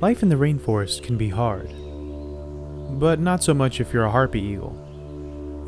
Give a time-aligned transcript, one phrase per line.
[0.00, 1.68] Life in the rainforest can be hard,
[2.98, 4.74] but not so much if you're a harpy eagle.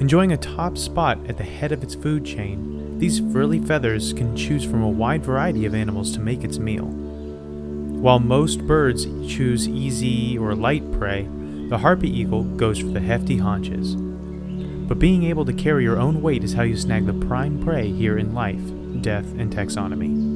[0.00, 4.34] Enjoying a top spot at the head of its food chain, these frilly feathers can
[4.34, 6.86] choose from a wide variety of animals to make its meal.
[6.86, 11.28] While most birds choose easy or light prey,
[11.68, 13.96] the harpy eagle goes for the hefty haunches.
[13.96, 17.92] But being able to carry your own weight is how you snag the prime prey
[17.92, 18.62] here in life,
[19.02, 20.31] death, and taxonomy.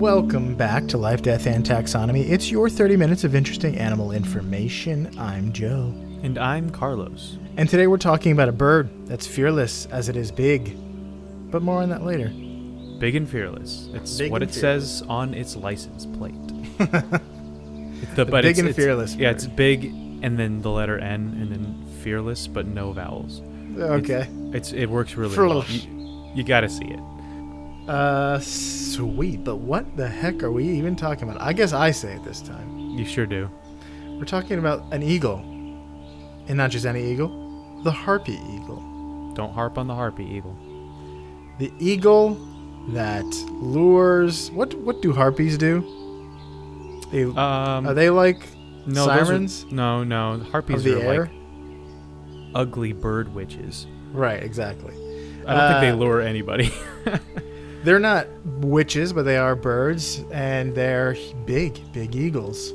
[0.00, 2.26] Welcome back to Life, Death, and Taxonomy.
[2.26, 5.14] It's your 30 minutes of interesting animal information.
[5.18, 5.92] I'm Joe.
[6.22, 7.36] And I'm Carlos.
[7.58, 10.74] And today we're talking about a bird that's fearless as it is big.
[11.50, 12.28] But more on that later.
[12.98, 13.90] Big and fearless.
[13.92, 16.34] It's Big what and it says on its license plate.
[18.02, 19.36] It's the, The big and fearless Yeah, bird.
[19.36, 23.42] it's big and then the letter N and then fearless, but no vowels.
[23.78, 24.26] Okay.
[24.54, 25.60] It's it works really well.
[25.60, 25.84] Fearless.
[25.84, 27.00] You, you got to see it.
[27.88, 29.42] Uh, sweet.
[29.44, 31.40] But what the heck are we even talking about?
[31.40, 32.78] I guess I say it this time.
[32.96, 33.48] You sure do.
[34.06, 35.38] We're talking about an eagle.
[36.48, 39.32] And not just any eagle, the harpy eagle.
[39.34, 40.56] Don't harp on the harpy eagle.
[41.58, 42.34] The eagle
[42.88, 44.50] that lures.
[44.50, 45.82] What what do harpies do?
[47.12, 48.46] They, Um, are they like
[48.86, 50.38] no, those are- sirens no, no.
[50.50, 51.20] Harpies the are air?
[51.22, 51.30] like
[52.54, 53.86] ugly bird witches.
[54.12, 54.94] Right, exactly.
[55.46, 56.72] I don't think they Uh, lure anybody.
[57.82, 58.26] They're not
[58.58, 62.72] witches, but they are birds, and they're big, big eagles.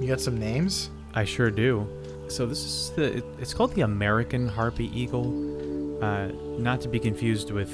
[0.00, 0.90] You got some names?
[1.12, 1.86] I sure do.
[2.28, 3.18] So this is the.
[3.18, 5.26] It, it's called the American harpy eagle,
[6.02, 7.70] uh, not to be confused with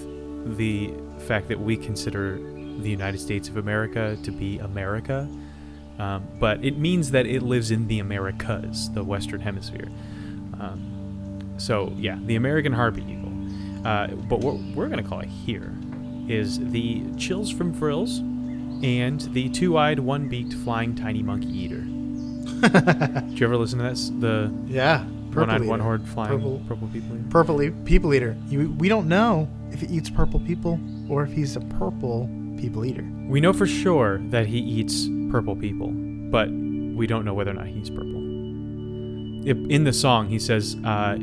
[0.56, 0.92] the
[1.26, 2.38] fact that we consider
[2.80, 5.28] the United States of America to be America,
[6.00, 9.88] um, but it means that it lives in the Americas, the Western Hemisphere.
[10.58, 13.32] Um, so yeah, the American harpy eagle.
[13.86, 15.73] Uh, but what we're gonna call it here
[16.28, 18.18] is the chills from frills,
[18.82, 21.80] and the two-eyed, one-beaked flying tiny monkey eater.
[23.28, 24.10] Did you ever listen to this?
[24.20, 25.70] The Yeah, one-eyed, eater.
[25.70, 27.16] one-horned flying Purple- purple, people.
[27.16, 27.24] eater?
[27.30, 28.36] Purple e- people eater.
[28.48, 32.84] You, we don't know if he eats purple people or if he's a purple people
[32.84, 33.04] eater.
[33.28, 37.54] We know for sure that he eats purple people, but we don't know whether or
[37.54, 38.12] not he's purple.
[39.44, 41.16] In the song, he says, uh,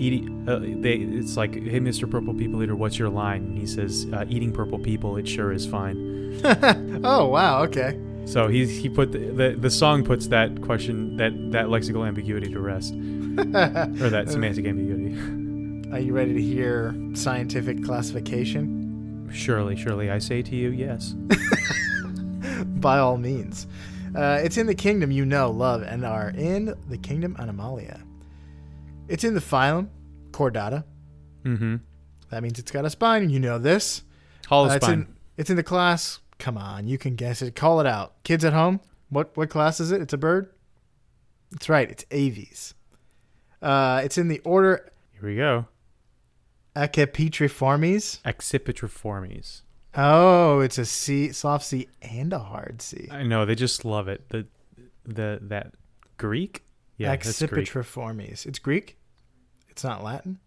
[0.00, 2.10] "Eating." Uh, they, it's like, "Hey, Mr.
[2.10, 5.52] Purple People Eater, what's your line?" And he says, uh, "Eating purple people, it sure
[5.52, 6.40] is fine."
[7.04, 7.98] oh wow, okay.
[8.24, 12.50] So he he put the, the the song puts that question that that lexical ambiguity
[12.52, 15.16] to rest, or that semantic ambiguity.
[15.92, 19.28] Are you ready to hear scientific classification?
[19.32, 21.14] Surely, surely, I say to you, yes.
[22.80, 23.66] By all means.
[24.14, 28.00] Uh, it's in the kingdom you know, love, and are in the kingdom Animalia.
[29.10, 29.88] It's in the phylum
[30.30, 30.84] Chordata.
[31.44, 31.76] Mm-hmm.
[32.30, 34.02] That means it's got a spine, and you know this.
[34.46, 35.00] Hollow Uh, it's spine.
[35.00, 36.20] in it's in the class.
[36.38, 37.54] Come on, you can guess it.
[37.54, 38.22] Call it out.
[38.24, 40.00] Kids at home, what what class is it?
[40.00, 40.50] It's a bird.
[41.50, 41.90] That's right.
[41.90, 42.74] It's Aves.
[43.60, 45.66] Uh, it's in the order Here we go.
[46.76, 48.20] Acapetriformes.
[48.22, 49.62] Accipitriformes.
[49.96, 53.08] Oh, it's a C, soft C, and a hard C.
[53.10, 54.28] I know they just love it.
[54.28, 54.46] The
[55.04, 55.74] the that
[56.16, 56.62] Greek.
[56.96, 57.66] Yeah, that's Greek.
[57.66, 58.46] Accipitriformes.
[58.46, 58.98] It's Greek.
[59.80, 60.38] It's not Latin.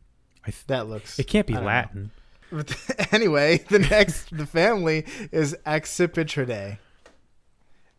[0.45, 1.17] I th- That looks.
[1.17, 1.63] It can't be know.
[1.63, 2.11] Latin.
[2.51, 2.77] But
[3.11, 6.77] anyway, the next the family is Accipitridae,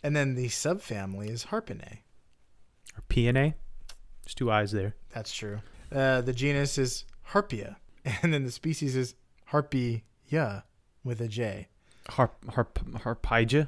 [0.00, 1.98] and then the subfamily is Harpinae.
[2.96, 3.54] Or PNA.
[4.24, 4.94] There's two eyes there.
[5.12, 5.58] That's true.
[5.90, 7.78] Uh, the genus is Harpia,
[8.22, 9.16] and then the species is
[9.50, 10.62] Harpia
[11.02, 11.66] with a J.
[12.10, 13.66] Harp harp harpygia.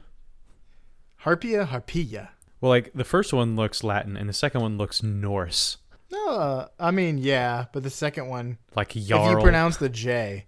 [1.24, 2.28] Harpia, Harpia.
[2.60, 5.78] Well, like the first one looks Latin, and the second one looks Norse,
[6.10, 10.46] No, uh, I mean yeah, but the second one, like if you pronounce the J,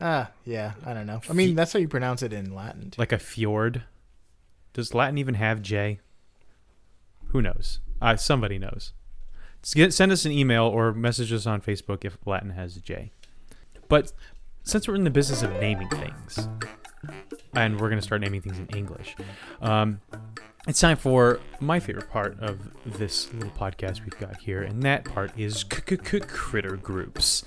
[0.00, 1.20] ah, yeah, I don't know.
[1.28, 2.90] I mean that's how you pronounce it in Latin.
[2.90, 3.00] Too.
[3.00, 3.82] like a fjord.
[4.72, 6.00] Does Latin even have J?
[7.28, 7.80] Who knows?
[8.00, 8.92] Uh, somebody knows.
[9.74, 13.12] Get- send us an email or message us on Facebook if Latin has a J.
[13.88, 14.12] But
[14.62, 16.48] since we're in the business of naming things,
[17.54, 19.16] and we're going to start naming things in English,
[19.60, 20.00] um,
[20.66, 25.04] it's time for my favorite part of this little podcast we've got here, and that
[25.04, 27.44] part is critter groups.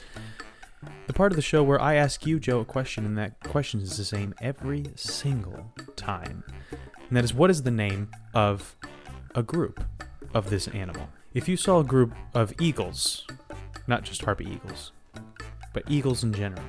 [1.07, 3.81] The part of the show where I ask you, Joe, a question, and that question
[3.81, 6.43] is the same every single time.
[7.07, 8.75] And that is what is the name of
[9.33, 9.83] a group
[10.33, 11.09] of this animal?
[11.33, 13.25] If you saw a group of eagles,
[13.87, 14.91] not just harpy eagles,
[15.73, 16.65] but eagles in general,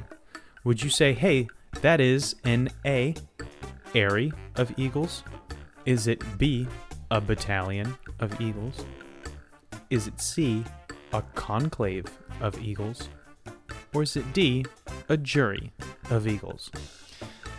[0.64, 1.48] would you say, hey,
[1.80, 3.14] that is an A,
[3.94, 5.22] airy of eagles?
[5.86, 6.66] Is it B,
[7.10, 8.84] a battalion of eagles?
[9.90, 10.64] Is it C,
[11.12, 12.06] a conclave
[12.40, 13.08] of eagles?
[13.94, 14.66] Or is it D,
[15.08, 15.72] a jury
[16.10, 16.70] of eagles?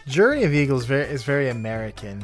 [0.09, 2.23] Jury of Eagles is very American.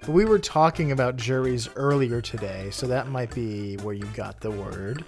[0.00, 4.40] But we were talking about juries earlier today, so that might be where you got
[4.40, 5.04] the word.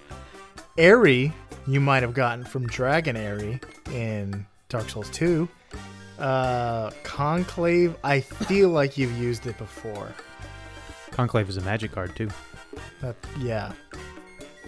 [0.79, 1.33] Airy,
[1.67, 3.61] you might have gotten from Dragon Aerie
[3.93, 5.49] in Dark Souls 2.
[6.19, 10.13] Uh, Conclave, I feel like you've used it before.
[11.11, 12.29] Conclave is a magic card too.
[13.01, 13.73] That, yeah.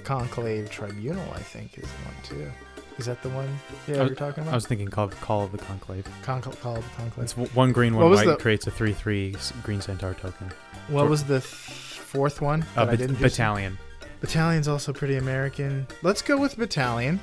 [0.04, 2.52] Conclave Tribunal, I think, is the one too.
[2.98, 3.48] Is that the one
[3.86, 4.52] yeah, I you're talking about?
[4.52, 6.06] I was thinking Call, Call of the Conclave.
[6.22, 7.24] Conclave, Call of the Conclave.
[7.24, 10.50] It's one green, one white the- creates a 3 3 green centaur token.
[10.88, 12.62] What was the th- fourth one?
[12.62, 13.22] Uh, that I bat- didn't do?
[13.22, 13.78] battalion.
[14.20, 15.86] Battalion's also pretty American.
[16.02, 17.20] Let's go with Battalion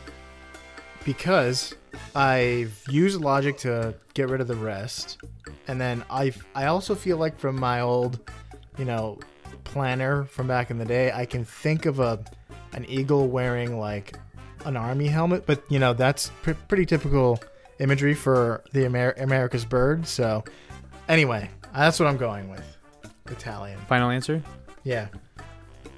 [1.03, 1.73] because
[2.15, 5.17] I've used logic to get rid of the rest,
[5.67, 8.19] and then I I also feel like from my old,
[8.77, 9.19] you know,
[9.63, 12.23] planner from back in the day, I can think of a
[12.73, 14.17] an eagle wearing like
[14.65, 17.39] an army helmet, but you know that's pr- pretty typical
[17.79, 20.07] imagery for the Amer- America's bird.
[20.07, 20.43] So
[21.07, 22.63] anyway, that's what I'm going with.
[23.29, 23.79] Italian.
[23.87, 24.41] Final answer?
[24.83, 25.07] Yeah.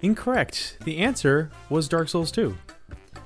[0.01, 0.77] Incorrect.
[0.83, 2.55] The answer was Dark Souls 2.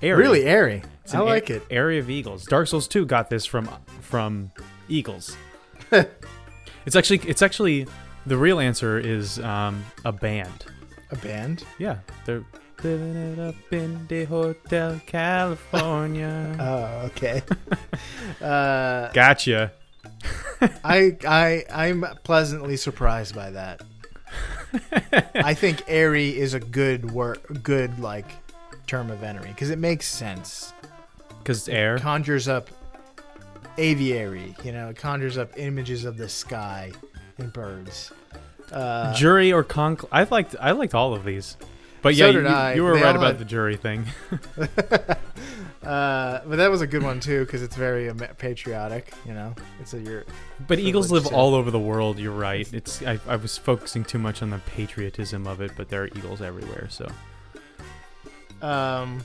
[0.01, 0.17] Airy.
[0.23, 0.83] Really airy.
[1.03, 1.63] It's I an like a- it.
[1.69, 2.45] Area of Eagles.
[2.45, 3.69] Dark Souls 2 got this from
[4.01, 4.51] from
[4.89, 5.35] Eagles.
[5.91, 7.87] it's actually it's actually
[8.25, 10.65] the real answer is um, a band.
[11.11, 11.63] A band.
[11.77, 12.43] Yeah, they're
[12.83, 16.55] living it up in the Hotel California.
[16.59, 17.43] Oh, okay.
[18.41, 19.71] uh, gotcha.
[20.83, 23.81] I I I'm pleasantly surprised by that.
[25.35, 28.27] I think airy is a good word, good like
[28.91, 30.73] term of entry because it makes sense.
[31.39, 31.97] Because it's air.
[31.97, 32.69] Conjures up
[33.77, 36.91] aviary, you know, it conjures up images of the sky
[37.37, 38.11] and birds.
[38.69, 40.09] Uh, jury or conclave.
[40.11, 41.55] I liked I liked all of these.
[42.01, 42.73] But So yeah, you, I.
[42.73, 44.05] you were They right about had- the jury thing.
[45.83, 49.13] uh, but that was a good one too because it's very patriotic.
[49.25, 50.25] You know, it's a your
[50.67, 52.19] But eagles live to- all over the world.
[52.19, 52.71] You're right.
[52.73, 56.07] It's I, I was focusing too much on the patriotism of it, but there are
[56.07, 56.87] eagles everywhere.
[56.89, 57.07] So
[58.61, 59.21] um.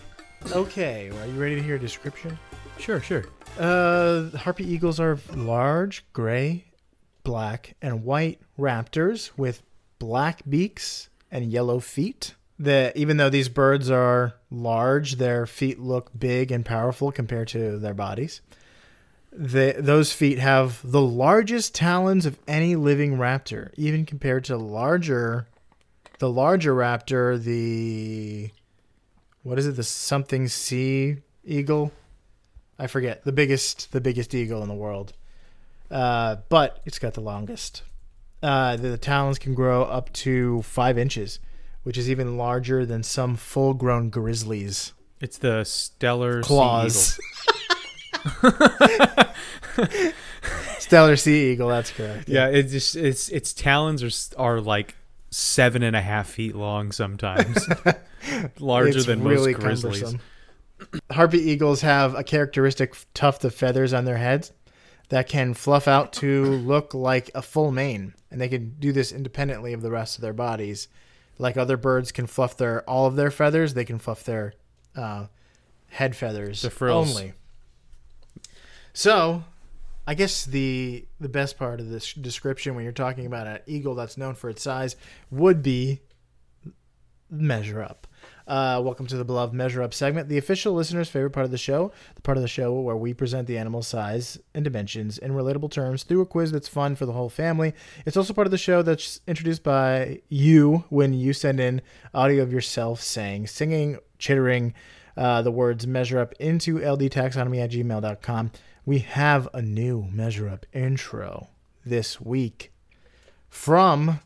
[0.52, 2.38] Okay, are you ready to hear a description?
[2.78, 3.24] sure, sure.
[3.58, 6.66] Uh, harpy eagles are large, gray,
[7.24, 9.62] black, and white raptors with
[9.98, 12.34] black beaks and yellow feet.
[12.58, 17.78] The even though these birds are large, their feet look big and powerful compared to
[17.78, 18.40] their bodies.
[19.32, 25.46] The, those feet have the largest talons of any living raptor, even compared to larger,
[26.20, 28.50] the larger raptor, the
[29.46, 31.92] what is it, the something sea eagle?
[32.80, 35.12] I forget the biggest the biggest eagle in the world.
[35.88, 37.84] Uh, but it's got the longest.
[38.42, 41.38] Uh, the, the talons can grow up to five inches,
[41.84, 44.92] which is even larger than some full-grown grizzlies.
[45.20, 47.20] It's the Steller sea Claws.
[50.80, 51.68] Steller sea eagle.
[51.68, 52.28] That's correct.
[52.28, 52.34] eagle.
[52.34, 54.96] Yeah, it just it's its talons are are like
[55.30, 57.66] seven and a half feet long sometimes,
[58.58, 60.00] larger It's than really most grizzlies.
[60.02, 60.20] cumbersome.
[61.10, 64.52] Harpy eagles have a characteristic tuft of feathers on their heads
[65.08, 69.12] that can fluff out to look like a full mane, and they can do this
[69.12, 70.88] independently of the rest of their bodies.
[71.38, 74.54] Like other birds can fluff their all of their feathers, they can fluff their
[74.94, 75.26] uh,
[75.88, 77.10] head feathers The frills.
[77.16, 77.32] only.
[78.92, 79.44] So,
[80.06, 83.96] I guess the the best part of this description when you're talking about an eagle
[83.96, 84.94] that's known for its size
[85.30, 86.00] would be
[87.28, 88.06] measure up.
[88.46, 91.58] Uh, welcome to the beloved measure up segment, the official listener's favorite part of the
[91.58, 95.32] show, the part of the show where we present the animal's size and dimensions in
[95.32, 97.74] relatable terms through a quiz that's fun for the whole family.
[98.04, 101.82] It's also part of the show that's introduced by you when you send in
[102.14, 104.72] audio of yourself saying, singing, chittering
[105.16, 108.52] uh, the words measure up into ldtaxonomy at gmail.com.
[108.86, 111.48] We have a new measure up intro
[111.84, 112.72] this week
[113.48, 114.20] from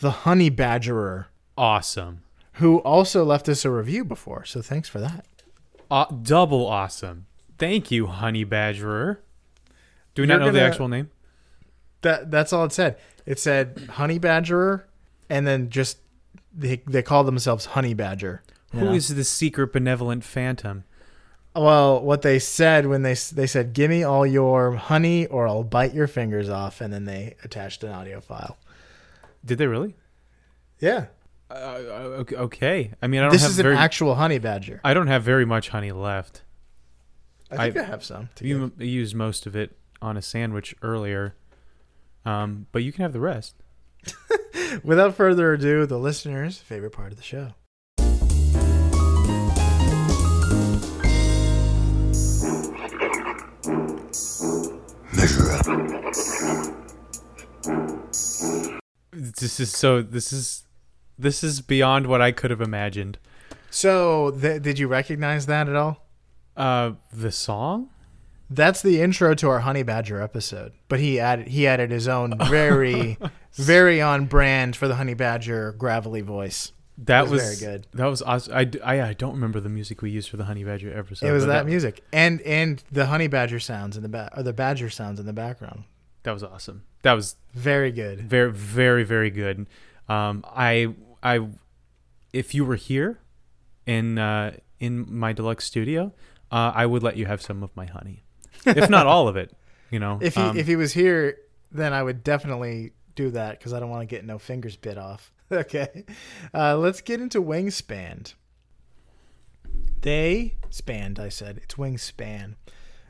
[0.00, 1.26] the honey badgerer
[1.58, 2.22] Awesome,
[2.54, 4.44] who also left us a review before.
[4.44, 5.26] So thanks for that.
[5.90, 7.26] uh, double awesome.
[7.58, 9.16] Thank you, Honey Badgerer.
[10.14, 11.10] Do we You're not know the gonna- actual name?
[12.02, 12.98] That that's all it said.
[13.24, 14.82] It said honey badgerer,
[15.30, 15.98] and then just
[16.54, 18.42] they they call themselves honey badger.
[18.72, 20.84] Who is the secret benevolent phantom?
[21.60, 22.00] Well?
[22.02, 25.94] What they said when they they said, "Give me all your honey, or I'll bite
[25.94, 28.56] your fingers off," and then they attached an audio file.
[29.44, 29.94] Did they really?
[30.80, 31.06] Yeah,
[31.50, 31.54] Uh,
[32.20, 32.92] okay- okay.
[33.00, 33.74] I mean, I don't have this is very.
[33.74, 34.80] an actual honey badger.
[34.84, 36.42] I don't have very much honey left.
[37.50, 38.28] I think I, I- have some.
[38.36, 38.86] To You give.
[38.86, 41.34] used most of it on a sandwich earlier,
[42.24, 43.54] um, but you can have the rest.
[44.84, 47.54] Without further ado, the listener's favorite part of the show.
[59.12, 60.02] This is so.
[60.02, 60.64] This is
[61.18, 63.18] this is beyond what I could have imagined.
[63.70, 66.06] So, th- did you recognize that at all?
[66.56, 67.90] Uh, the song.
[68.48, 70.72] That's the intro to our honey badger episode.
[70.88, 73.18] But he added he added his own very
[73.54, 76.70] very on brand for the honey badger gravelly voice.
[76.98, 77.86] That was, was very good.
[77.92, 78.54] That was awesome.
[78.54, 81.26] I I don't remember the music we used for the Honey Badger episode.
[81.26, 84.42] it was but that music and and the honey badger sounds in the back or
[84.42, 85.84] the badger sounds in the background.
[86.22, 86.82] That was awesome.
[87.02, 88.20] That was Very good.
[88.20, 89.68] very, very, very good.
[90.08, 91.46] Um, I, I,
[92.32, 93.20] if you were here,
[93.86, 96.12] in uh, in my deluxe studio,
[96.50, 98.24] uh, I would let you have some of my honey,
[98.64, 99.56] if not all of it.
[99.90, 101.38] You know, If he Um, if he was here,
[101.70, 104.98] then I would definitely do that because I don't want to get no fingers bit
[104.98, 105.32] off.
[105.52, 106.04] okay,
[106.52, 108.34] uh, let's get into wingspan.
[110.02, 111.18] They spanned.
[111.18, 112.56] I said it's wingspan.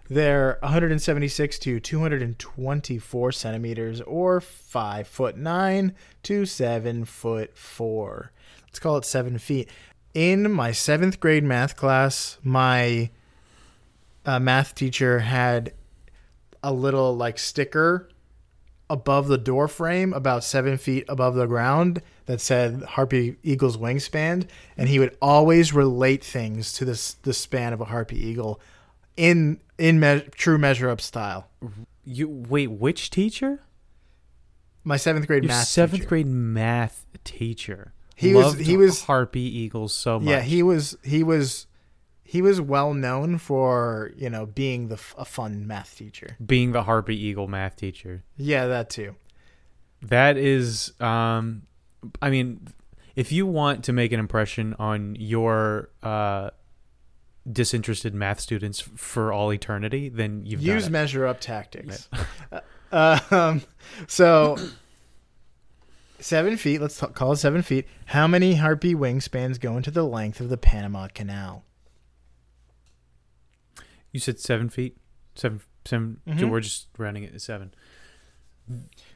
[0.08, 8.32] They're 176 to 224 centimeters, or five foot nine to seven foot four.
[8.66, 9.68] Let's call it seven feet.
[10.14, 13.10] In my seventh grade math class, my
[14.24, 15.72] uh, math teacher had
[16.62, 18.08] a little like sticker
[18.88, 24.46] above the door frame about seven feet above the ground that said harpy eagle's wingspan
[24.76, 28.60] and he would always relate things to this the span of a harpy eagle
[29.16, 31.48] in in me- true measure up style
[32.04, 32.68] you wait.
[32.70, 33.58] Which teacher?
[34.84, 36.08] my seventh grade Your math seventh teacher.
[36.08, 37.92] grade math teacher.
[38.14, 40.28] He was- he was- Harpy Eagles so much.
[40.30, 41.66] yeah he was he was
[42.26, 46.82] he was well known for you know being the a fun math teacher being the
[46.82, 48.24] Harpy Eagle math teacher.
[48.36, 49.14] yeah that too
[50.02, 51.62] That is, um,
[52.20, 52.68] I mean,
[53.16, 56.50] if you want to make an impression on your uh,
[57.50, 62.08] disinterested math students for all eternity, then you've use measure up tactics.
[62.92, 63.62] uh, um,
[64.06, 64.56] so
[66.20, 66.80] seven feet.
[66.80, 67.86] Let's t- call it seven feet.
[68.06, 71.64] How many harpy wingspans go into the length of the Panama Canal?
[74.16, 74.96] You said seven feet,
[75.34, 76.50] seven, 7 so Mhm.
[76.50, 77.74] we're just rounding it to seven.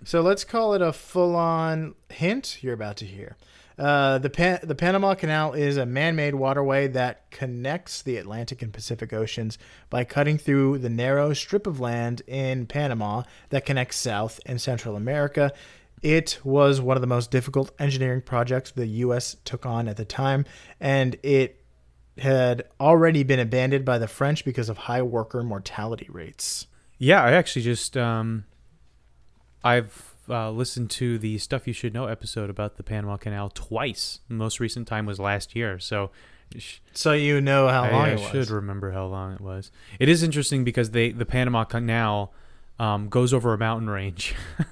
[0.04, 3.38] So let's call it a full-on hint you're about to hear.
[3.78, 8.74] Uh, the Pan- the Panama Canal is a man-made waterway that connects the Atlantic and
[8.74, 9.56] Pacific Oceans
[9.88, 14.96] by cutting through the narrow strip of land in Panama that connects South and Central
[14.96, 15.50] America.
[16.02, 19.36] It was one of the most difficult engineering projects the U.S.
[19.46, 20.44] took on at the time,
[20.78, 21.56] and it
[22.20, 26.66] had already been abandoned by the French because of high worker mortality rates.
[26.98, 28.44] Yeah, I actually just um,
[29.64, 34.20] I've uh, listened to the stuff you should know episode about the Panama Canal twice.
[34.28, 36.10] The most recent time was last year, so
[36.92, 38.30] So you know how I, long I it was.
[38.30, 39.70] should remember how long it was.
[39.98, 42.32] It is interesting because they the Panama Canal
[42.78, 44.34] um, goes over a mountain range,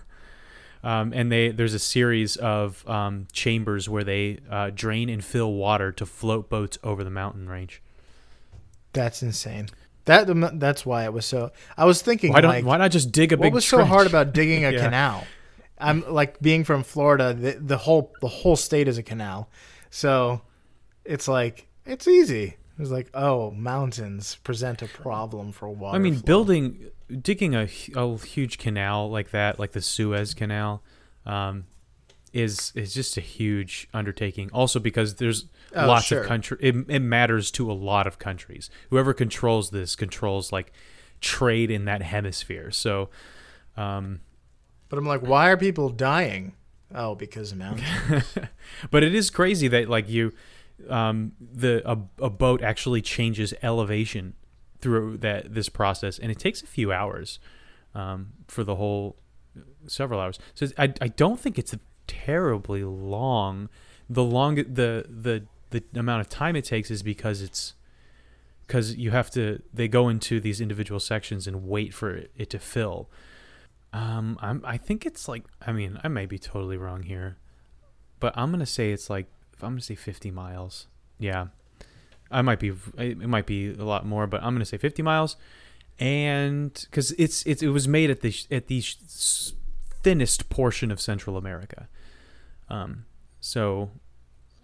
[0.88, 5.52] um, and they there's a series of um, chambers where they uh, drain and fill
[5.52, 7.82] water to float boats over the mountain range.
[8.92, 9.68] That's insane.
[10.06, 10.24] That
[10.58, 11.50] that's why it was so.
[11.76, 13.52] I was thinking, Why don't like, why not just dig a what big?
[13.54, 14.84] was so hard about digging a Yeah.
[14.84, 15.26] canal?
[15.78, 17.34] I'm like being from Florida.
[17.34, 19.50] The, the whole the whole state is a canal,
[19.90, 20.40] so
[21.04, 22.56] it's like it's easy.
[22.78, 25.96] It's like oh, mountains present a problem for water.
[25.96, 26.22] I mean, flow.
[26.22, 26.90] building,
[27.22, 30.82] digging a, a huge canal like that, like the Suez Canal,
[31.26, 31.64] um,
[32.32, 34.50] is is just a huge undertaking.
[34.52, 36.22] Also, because there's Oh, lots sure.
[36.22, 38.70] of country, it, it matters to a lot of countries.
[38.88, 40.72] Whoever controls this controls like
[41.20, 42.70] trade in that hemisphere.
[42.70, 43.10] So,
[43.76, 44.20] um,
[44.88, 46.54] But I'm like, why are people dying?
[46.94, 48.24] Oh, because of mountains.
[48.90, 50.32] but it is crazy that like you,
[50.88, 54.34] um, the a, a boat actually changes elevation
[54.80, 57.38] through that this process, and it takes a few hours
[57.94, 59.16] um, for the whole
[59.86, 60.38] several hours.
[60.54, 61.74] So I I don't think it's
[62.06, 63.68] terribly long.
[64.08, 67.74] The long the the the amount of time it takes is because it's
[68.66, 72.50] because you have to they go into these individual sections and wait for it, it
[72.50, 73.10] to fill.
[73.92, 77.38] Um, I'm I think it's like I mean I may be totally wrong here,
[78.20, 79.26] but I'm gonna say it's like
[79.62, 80.86] I'm gonna say 50 miles.
[81.18, 81.48] Yeah,
[82.30, 85.36] I might be it might be a lot more, but I'm gonna say 50 miles,
[85.98, 88.82] and because it's it's it was made at the at the
[90.02, 91.88] thinnest portion of Central America,
[92.68, 93.04] um,
[93.40, 93.90] so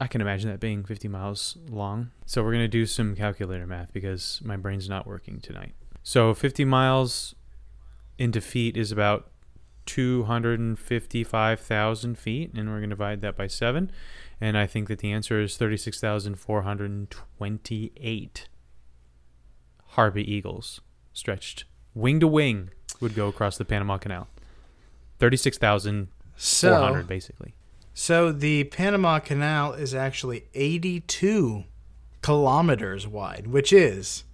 [0.00, 2.10] I can imagine that being 50 miles long.
[2.26, 5.74] So we're gonna do some calculator math because my brain's not working tonight.
[6.02, 7.34] So 50 miles
[8.18, 9.30] into feet is about
[9.86, 13.90] 255,000 feet, and we're going to divide that by 7.
[14.40, 18.48] And I think that the answer is 36,428
[19.88, 20.80] Harpy Eagles
[21.12, 21.64] stretched
[21.94, 24.26] wing to wing would go across the Panama Canal.
[25.20, 27.54] Thirty-six thousand four So, basically.
[27.94, 31.62] so the Panama Canal is actually 82
[32.22, 34.24] kilometers wide, which is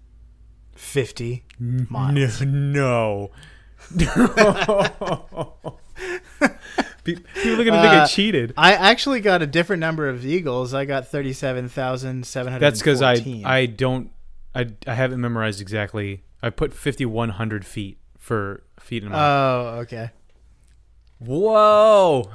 [0.75, 2.41] 50 miles.
[2.41, 3.29] No.
[3.29, 3.35] Pe-
[7.05, 8.53] People are gonna think I Uh, cheated.
[8.57, 10.75] I actually got a different number of eagles.
[10.75, 12.61] I got 37,700.
[12.61, 14.11] That's because I I don't
[14.55, 16.23] I I haven't memorized exactly.
[16.43, 19.19] I put fifty-one hundred feet for feet in my.
[19.19, 20.11] Oh, okay.
[21.19, 22.31] Whoa!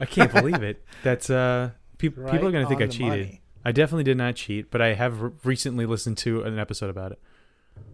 [0.00, 0.84] I can't believe it.
[1.02, 3.08] That's uh, peop people are gonna think on I the cheated.
[3.08, 3.40] money.
[3.64, 7.12] I definitely did not cheat, but I have re- recently listened to an episode about
[7.12, 7.20] it.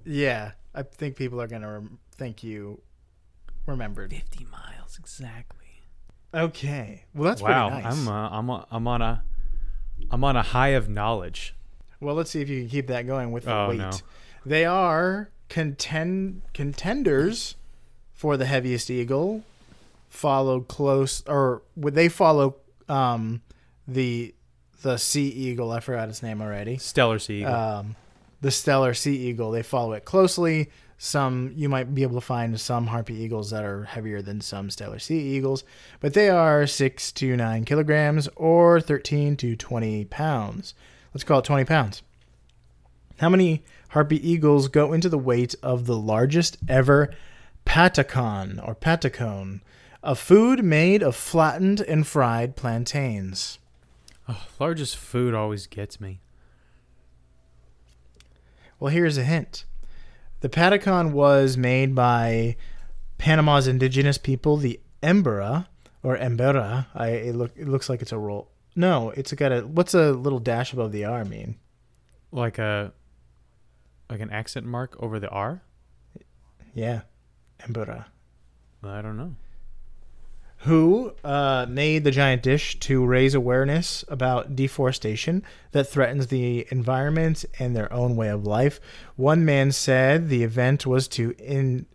[0.04, 2.80] Yeah, I think people are gonna rem- think you
[3.66, 4.10] remembered.
[4.12, 5.54] Fifty miles exactly.
[6.34, 7.92] Okay, well that's wow, pretty nice.
[7.94, 9.22] I'm uh, I'm uh, I'm on a
[10.10, 11.54] I'm on a high of knowledge.
[12.00, 13.78] well, let's see if you can keep that going with the Oh, weight.
[13.78, 13.90] no.
[14.44, 17.56] They are contend contenders
[18.12, 19.42] for the heaviest eagle.
[20.10, 22.56] Followed close, or would they follow
[22.88, 23.42] um,
[23.86, 24.34] the
[24.82, 25.70] the sea eagle?
[25.70, 26.76] I forgot its name already.
[26.78, 27.54] Steller Sea Eagle.
[27.54, 27.96] um,
[28.40, 29.50] the Steller sea eagle.
[29.50, 30.70] They follow it closely.
[31.00, 34.68] Some you might be able to find some harpy eagles that are heavier than some
[34.68, 35.62] Steller sea eagles,
[36.00, 40.74] but they are six to nine kilograms or thirteen to twenty pounds.
[41.14, 42.02] Let's call it twenty pounds.
[43.18, 47.14] How many harpy eagles go into the weight of the largest ever
[47.64, 49.60] patacon or patacone,
[50.02, 53.60] a food made of flattened and fried plantains?
[54.28, 56.20] oh, largest food always gets me.
[58.78, 59.64] Well, here's a hint.
[60.40, 62.56] The Patacon was made by
[63.18, 65.66] Panama's indigenous people, the Embera
[66.02, 66.86] or Embera.
[66.94, 68.50] I it look it looks like it's a roll.
[68.76, 71.56] No, it's got a what's a little dash above the R mean?
[72.30, 72.92] Like a
[74.08, 75.62] like an accent mark over the R.
[76.74, 77.02] Yeah,
[77.60, 78.06] Embera.
[78.82, 79.34] I don't know.
[80.62, 87.44] Who uh, made the giant dish to raise awareness about deforestation that threatens the environment
[87.60, 88.80] and their own way of life?
[89.14, 91.86] One man said the event was to in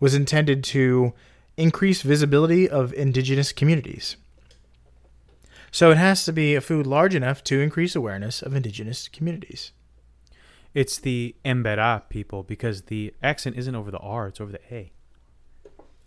[0.00, 1.12] was intended to
[1.56, 4.16] increase visibility of indigenous communities.
[5.70, 9.72] So it has to be a food large enough to increase awareness of indigenous communities.
[10.74, 14.90] It's the Embera people because the accent isn't over the R, it's over the A.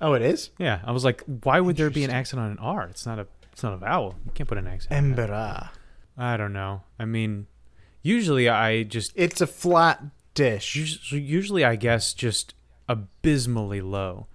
[0.01, 2.58] Oh, it is Yeah, I was like, why would there be an accent on an
[2.60, 2.88] R?
[2.89, 4.15] It's not a it's not a vowel.
[4.25, 4.93] You can't put an accent.
[4.93, 5.29] on that.
[5.29, 5.69] Embera.
[6.17, 6.82] I don't know.
[6.99, 7.47] I mean,
[8.01, 10.03] usually I just It's a flat
[10.34, 10.75] dish.
[10.75, 12.53] usually, usually I guess just
[12.89, 14.27] abysmally low.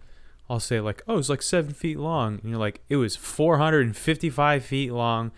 [0.51, 4.64] I'll say like, oh, it's like seven feet long, and you're like, it was 455
[4.64, 5.31] feet long,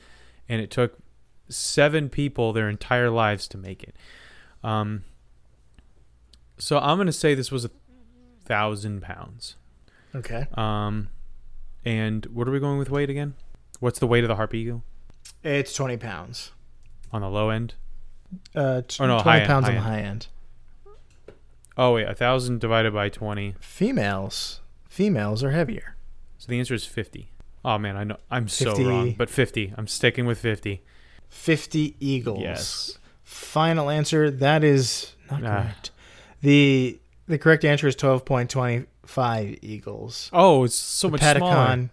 [0.48, 0.98] and it took
[1.48, 3.96] seven people their entire lives to make it.
[4.62, 5.04] Um.
[6.58, 7.70] So I'm gonna say this was a
[8.44, 9.56] thousand pounds.
[10.14, 10.46] Okay.
[10.54, 11.08] Um,
[11.84, 13.34] and what are we going with weight again?
[13.80, 14.82] What's the weight of the harpy eagle
[15.42, 16.52] It's 20 pounds.
[17.12, 17.74] on the low end?
[18.54, 20.26] Uh, t- Oh, no, 20 high end, pounds on the high end.
[21.76, 23.54] Oh wait, a thousand divided by twenty.
[23.60, 25.96] Females, females are heavier.
[26.38, 27.30] So the answer is fifty.
[27.64, 29.72] Oh man, I know I'm so wrong, but fifty.
[29.76, 30.82] I'm sticking with fifty.
[31.28, 32.40] 50 eagles.
[32.40, 32.98] Yes.
[33.22, 34.30] Final answer.
[34.30, 35.46] That is not Ah.
[35.46, 35.90] correct.
[36.42, 37.94] The the correct answer is
[39.14, 40.30] 12.25 eagles.
[40.32, 41.90] Oh, it's so the much smaller.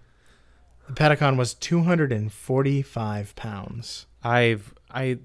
[0.88, 4.06] The Patacon was 245 pounds.
[4.24, 5.18] I've I,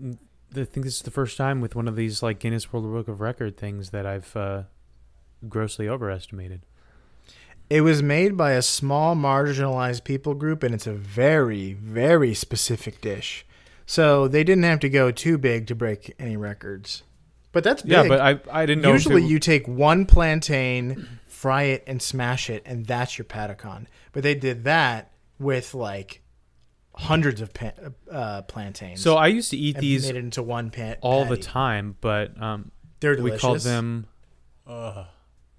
[0.54, 3.08] I think this is the first time with one of these like Guinness World Book
[3.08, 4.62] of Record things that I've uh,
[5.48, 6.62] grossly overestimated.
[7.70, 13.00] It was made by a small marginalized people group, and it's a very, very specific
[13.00, 13.46] dish.
[13.86, 17.02] So they didn't have to go too big to break any records.
[17.52, 17.92] But that's big.
[17.92, 18.92] Yeah, but I I didn't know.
[18.92, 23.86] Usually it- you take one plantain, fry it, and smash it, and that's your patacon.
[24.12, 26.22] But they did that with like
[26.94, 27.72] hundreds of pa-
[28.10, 29.00] uh, plantains.
[29.02, 30.98] So I used to eat and these made it into one pan.
[31.00, 33.24] all the time, but um, They're delicious.
[33.24, 33.42] we delicious.
[33.42, 34.06] called them,
[34.68, 35.04] uh,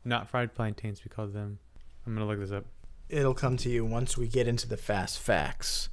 [0.05, 1.03] not fried plantains.
[1.03, 1.59] We called them.
[2.07, 2.65] I'm gonna look this up.
[3.09, 5.89] It'll come to you once we get into the fast facts.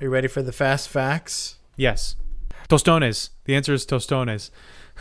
[0.00, 1.56] Are you ready for the fast facts?
[1.76, 2.16] Yes,
[2.70, 3.30] tostones.
[3.44, 4.50] The answer is tostones.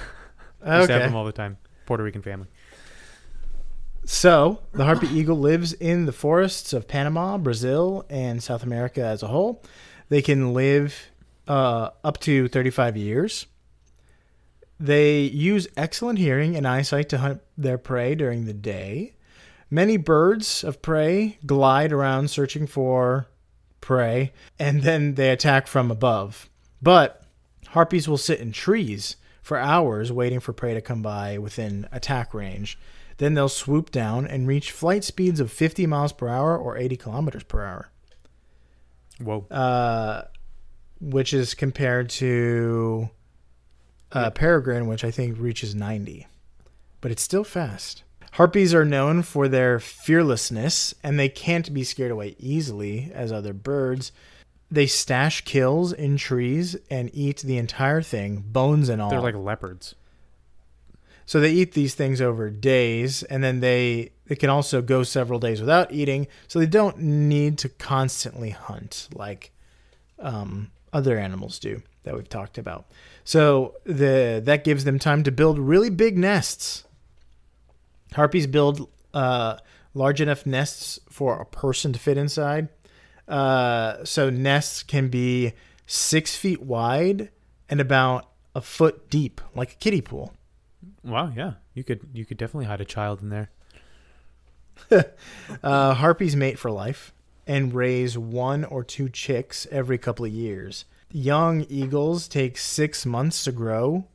[0.64, 1.58] I used to have them all the time.
[1.86, 2.48] Puerto Rican family.
[4.08, 9.24] So, the harpy eagle lives in the forests of Panama, Brazil, and South America as
[9.24, 9.64] a whole.
[10.10, 10.96] They can live
[11.48, 13.48] uh, up to 35 years.
[14.80, 19.16] They use excellent hearing and eyesight to hunt their prey during the day.
[19.72, 23.28] Many birds of prey glide around searching for
[23.82, 26.48] prey, and then they attack from above.
[26.80, 27.24] But
[27.70, 32.36] harpies will sit in trees for hours waiting for prey to come by within attack
[32.36, 32.78] range.
[33.18, 36.98] Then they'll swoop down and reach flight speeds of 50 miles per hour or 80
[36.98, 37.90] kilometers per hour,
[39.22, 39.46] Whoa.
[39.50, 40.24] uh,
[41.00, 43.10] which is compared to
[44.12, 46.28] uh, peregrine, which I think reaches 90.
[47.00, 48.04] But it's still fast.
[48.34, 53.54] Harpies are known for their fearlessness, and they can't be scared away easily as other
[53.54, 54.12] birds.
[54.70, 59.10] They stash kills in trees and eat the entire thing, bones and all.
[59.10, 59.96] They're like leopards.
[61.26, 65.40] So they eat these things over days, and then they they can also go several
[65.40, 66.28] days without eating.
[66.48, 69.52] So they don't need to constantly hunt like
[70.20, 72.86] um, other animals do that we've talked about.
[73.24, 76.84] So the that gives them time to build really big nests.
[78.14, 79.58] Harpies build uh,
[79.94, 82.70] large enough nests for a person to fit inside.
[83.28, 85.54] Uh, so nests can be
[85.88, 87.30] six feet wide
[87.68, 90.34] and about a foot deep, like a kiddie pool.
[91.06, 91.32] Wow.
[91.36, 91.54] Yeah.
[91.74, 93.50] You could you could definitely hide a child in there.
[95.64, 97.14] Uh, harpies mate for life
[97.48, 100.86] and raise one or two chicks every couple of years.
[101.12, 104.06] Young eagles take six months to grow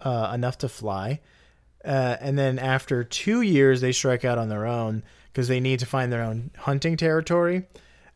[0.00, 1.20] uh, enough to fly.
[1.84, 5.78] Uh, and then after two years, they strike out on their own because they need
[5.80, 7.66] to find their own hunting territory.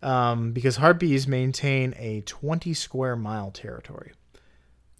[0.03, 4.13] Um, because harpies maintain a 20 square mile territory.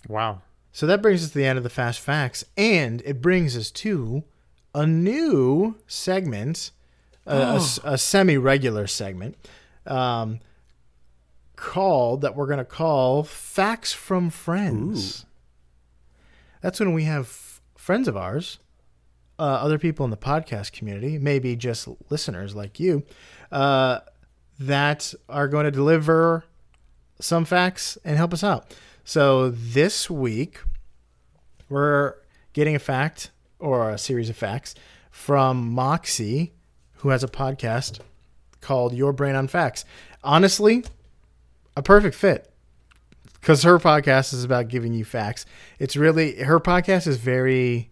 [0.09, 0.43] Wow.
[0.73, 3.71] So that brings us to the end of the fast facts, and it brings us
[3.73, 4.23] to
[4.75, 6.71] a new segment,
[7.85, 9.37] a semi-regular segment,
[9.87, 10.41] um,
[11.57, 15.27] called that we're going to call "Facts from Friends."
[16.61, 18.59] That's when we have f- friends of ours,
[19.39, 23.03] uh, other people in the podcast community, maybe just listeners like you,
[23.51, 24.01] uh,
[24.59, 26.45] that are going to deliver
[27.19, 28.75] some facts and help us out.
[29.05, 30.61] So this week,
[31.69, 32.15] we're
[32.53, 34.75] getting a fact or a series of facts
[35.11, 36.53] from Moxie,
[36.97, 38.01] who has a podcast
[38.61, 39.85] called Your Brain on Facts.
[40.23, 40.85] Honestly,
[41.77, 42.53] a perfect fit
[43.41, 45.47] because her podcast is about giving you facts.
[45.79, 47.91] It's really her podcast is very,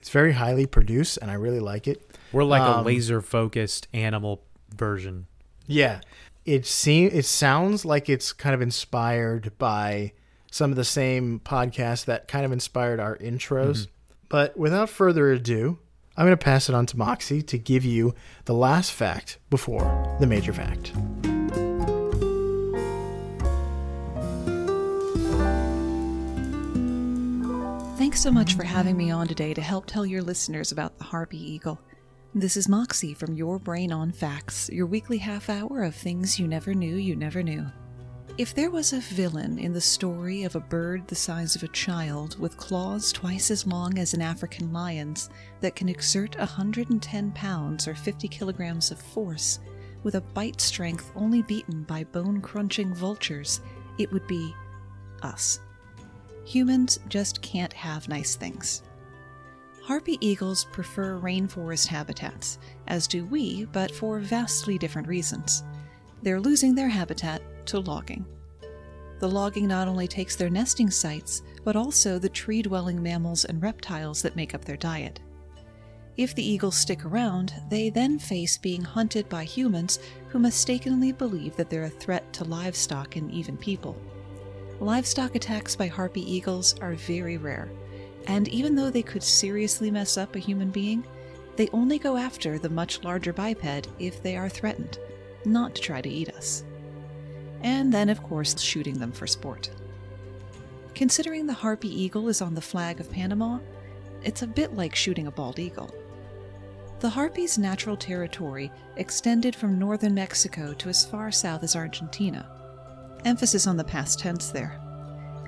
[0.00, 2.02] it's very highly produced, and I really like it.
[2.32, 4.42] We're like a Um, laser focused animal
[4.74, 5.26] version.
[5.66, 6.00] Yeah.
[6.44, 10.12] It seem it sounds like it's kind of inspired by
[10.54, 13.70] some of the same podcasts that kind of inspired our intros.
[13.72, 13.90] Mm-hmm.
[14.28, 15.80] But without further ado,
[16.16, 18.14] I'm going to pass it on to Moxie to give you
[18.44, 20.92] the last fact before the major fact.
[27.98, 31.04] Thanks so much for having me on today to help tell your listeners about the
[31.04, 31.80] Harpy Eagle.
[32.32, 36.46] This is Moxie from Your Brain on Facts, your weekly half hour of things you
[36.46, 37.66] never knew you never knew.
[38.36, 41.68] If there was a villain in the story of a bird the size of a
[41.68, 47.86] child with claws twice as long as an African lion's that can exert 110 pounds
[47.86, 49.60] or 50 kilograms of force
[50.02, 53.60] with a bite strength only beaten by bone crunching vultures,
[53.98, 54.52] it would be
[55.22, 55.60] us.
[56.44, 58.82] Humans just can't have nice things.
[59.80, 65.62] Harpy eagles prefer rainforest habitats, as do we, but for vastly different reasons.
[66.24, 68.24] They're losing their habitat to logging.
[69.20, 73.62] The logging not only takes their nesting sites, but also the tree dwelling mammals and
[73.62, 75.20] reptiles that make up their diet.
[76.16, 79.98] If the eagles stick around, they then face being hunted by humans
[80.28, 83.96] who mistakenly believe that they're a threat to livestock and even people.
[84.80, 87.70] Livestock attacks by harpy eagles are very rare,
[88.26, 91.04] and even though they could seriously mess up a human being,
[91.56, 94.98] they only go after the much larger biped if they are threatened,
[95.44, 96.64] not to try to eat us.
[97.64, 99.70] And then, of course, shooting them for sport.
[100.94, 103.58] Considering the harpy eagle is on the flag of Panama,
[104.22, 105.92] it's a bit like shooting a bald eagle.
[107.00, 112.46] The harpy's natural territory extended from northern Mexico to as far south as Argentina.
[113.24, 114.78] Emphasis on the past tense there.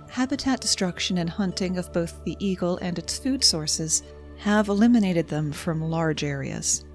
[0.09, 4.03] Habitat destruction and hunting of both the eagle and its food sources
[4.39, 6.86] have eliminated them from large areas.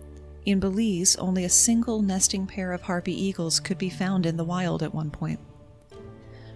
[0.44, 4.44] In Belize, only a single nesting pair of harpy eagles could be found in the
[4.44, 5.40] wild at one point.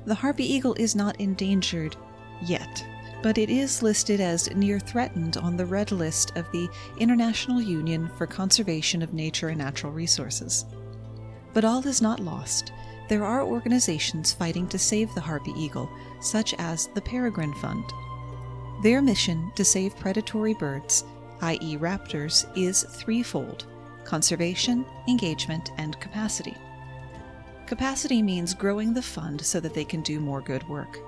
[0.05, 1.95] The harpy eagle is not endangered
[2.41, 2.83] yet,
[3.21, 6.67] but it is listed as near threatened on the red list of the
[6.97, 10.65] International Union for Conservation of Nature and Natural Resources.
[11.53, 12.71] But all is not lost.
[13.07, 17.83] There are organizations fighting to save the harpy eagle, such as the Peregrine Fund.
[18.81, 21.03] Their mission to save predatory birds,
[21.41, 23.67] i.e., raptors, is threefold
[24.05, 26.55] conservation, engagement, and capacity.
[27.65, 30.99] Capacity means growing the fund so that they can do more good work.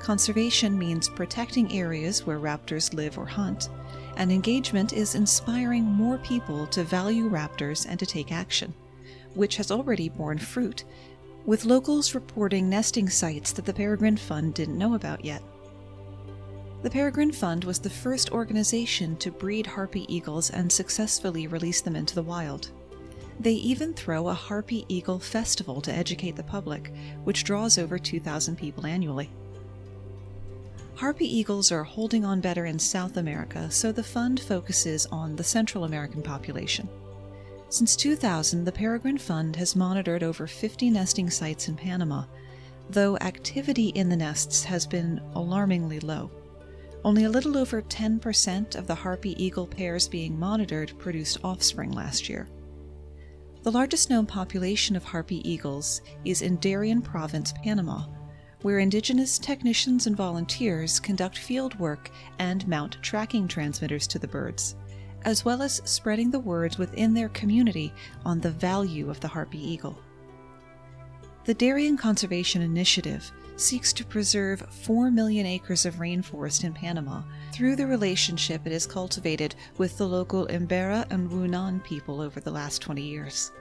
[0.00, 3.70] Conservation means protecting areas where raptors live or hunt,
[4.16, 8.74] and engagement is inspiring more people to value raptors and to take action,
[9.34, 10.84] which has already borne fruit,
[11.46, 15.42] with locals reporting nesting sites that the Peregrine Fund didn't know about yet.
[16.84, 21.96] The Peregrine Fund was the first organization to breed harpy eagles and successfully release them
[21.96, 22.72] into the wild.
[23.40, 26.92] They even throw a Harpy Eagle Festival to educate the public,
[27.24, 29.30] which draws over 2,000 people annually.
[30.94, 35.42] Harpy eagles are holding on better in South America, so the fund focuses on the
[35.42, 36.86] Central American population.
[37.70, 42.24] Since 2000, the Peregrine Fund has monitored over 50 nesting sites in Panama,
[42.90, 46.30] though activity in the nests has been alarmingly low.
[47.04, 52.30] Only a little over 10% of the harpy eagle pairs being monitored produced offspring last
[52.30, 52.48] year.
[53.62, 58.06] The largest known population of harpy eagles is in Darien Province, Panama,
[58.62, 64.74] where indigenous technicians and volunteers conduct field work and mount tracking transmitters to the birds,
[65.26, 67.92] as well as spreading the word within their community
[68.24, 69.98] on the value of the harpy eagle.
[71.44, 77.76] The Darien Conservation Initiative seeks to preserve 4 million acres of rainforest in Panama through
[77.76, 82.82] the relationship it has cultivated with the local Embera and Wounaan people over the last
[82.82, 83.52] 20 years.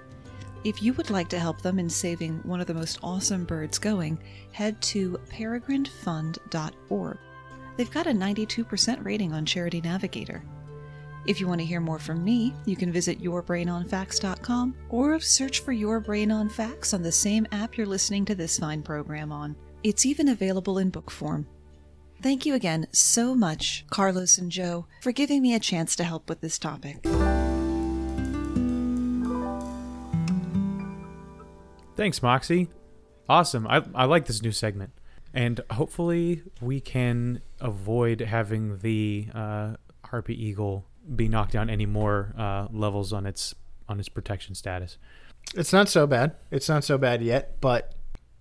[0.64, 3.78] If you would like to help them in saving one of the most awesome birds
[3.78, 4.18] going,
[4.52, 7.18] head to peregrinefund.org.
[7.76, 10.44] They've got a 92% rating on Charity Navigator.
[11.26, 15.72] If you want to hear more from me, you can visit yourbrainonfacts.com or search for
[15.72, 19.56] Your Brain on Facts on the same app you're listening to this fine program on.
[19.84, 21.46] It's even available in book form.
[22.22, 26.30] Thank you again so much, Carlos and Joe, for giving me a chance to help
[26.30, 27.06] with this topic.
[31.96, 32.70] Thanks, Moxie.
[33.28, 33.68] Awesome.
[33.68, 34.94] I, I like this new segment.
[35.34, 42.34] And hopefully we can avoid having the uh, Harpy Eagle be knocked down any more
[42.38, 43.54] uh, levels on its
[43.90, 44.98] on its protection status.
[45.56, 46.36] It's not so bad.
[46.52, 47.96] It's not so bad yet, but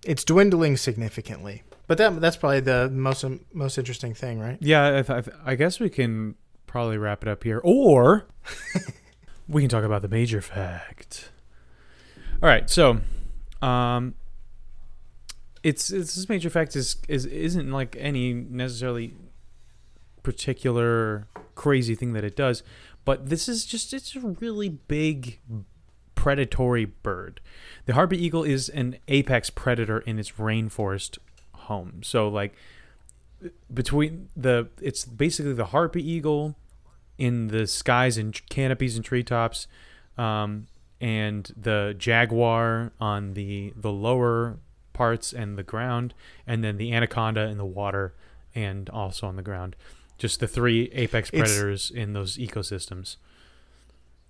[0.05, 1.63] it's dwindling significantly.
[1.87, 4.57] But that that's probably the most most interesting thing, right?
[4.61, 6.35] Yeah, I, I guess we can
[6.65, 8.25] probably wrap it up here, or
[9.47, 11.31] we can talk about the major fact.
[12.41, 12.99] All right, so
[13.61, 14.15] um,
[15.63, 19.13] it's, it's this major fact is is isn't like any necessarily
[20.23, 22.63] particular crazy thing that it does,
[23.05, 25.39] but this is just it's a really big
[26.23, 27.41] predatory bird.
[27.85, 31.17] The harpy eagle is an apex predator in its rainforest
[31.51, 31.99] home.
[32.01, 32.55] So like
[33.73, 36.55] between the it's basically the harpy eagle
[37.17, 39.67] in the skies and canopies and treetops
[40.17, 40.67] um,
[41.01, 44.59] and the jaguar on the the lower
[44.93, 46.13] parts and the ground
[46.47, 48.13] and then the anaconda in the water
[48.55, 49.75] and also on the ground
[50.17, 53.17] just the three apex predators it's, in those ecosystems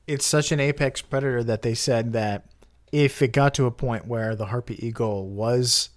[0.07, 2.45] it's such an apex predator that they said that
[2.91, 5.89] if it got to a point where the harpy eagle was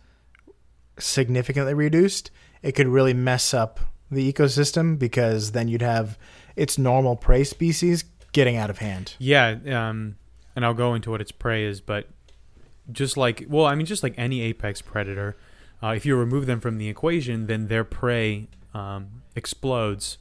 [0.99, 2.31] significantly reduced
[2.62, 6.19] it could really mess up the ecosystem because then you'd have
[6.55, 9.14] its normal prey species getting out of hand.
[9.19, 10.16] Yeah um
[10.55, 12.09] and I'll go into what its prey is, but
[12.90, 15.37] just like well, I mean, just like any apex predator,
[15.83, 20.19] uh, if you remove them from the equation, then their prey um, explodes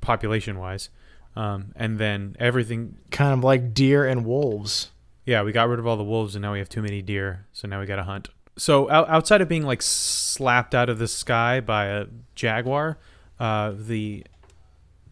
[0.00, 0.90] population wise,
[1.36, 4.90] um, and then everything kind of like deer and wolves.
[5.24, 7.46] Yeah, we got rid of all the wolves, and now we have too many deer,
[7.52, 8.28] so now we got to hunt.
[8.56, 12.98] So outside of being like slapped out of the sky by a jaguar,
[13.40, 14.24] uh, the